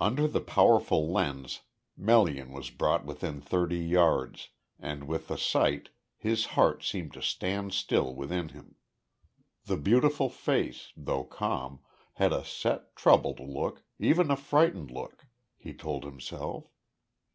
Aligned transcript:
Under 0.00 0.26
the 0.26 0.40
powerful 0.40 1.12
lens, 1.12 1.60
Melian 1.94 2.52
was 2.52 2.70
brought 2.70 3.04
within 3.04 3.42
thirty 3.42 3.76
yards, 3.80 4.48
and 4.80 5.04
with 5.06 5.28
the 5.28 5.36
sight, 5.36 5.90
his 6.16 6.46
heart 6.56 6.82
seemed 6.82 7.12
to 7.12 7.20
stand 7.20 7.74
still 7.74 8.14
within 8.14 8.48
him. 8.48 8.76
The 9.66 9.76
beautiful 9.76 10.30
face, 10.30 10.90
though 10.96 11.24
calm, 11.24 11.80
had 12.14 12.32
a 12.32 12.46
set, 12.46 12.96
troubled 12.96 13.40
look, 13.40 13.82
even 13.98 14.30
a 14.30 14.36
frightened 14.36 14.90
look, 14.90 15.26
he 15.58 15.74
told 15.74 16.04
himself. 16.04 16.70